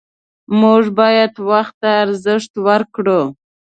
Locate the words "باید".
0.99-1.33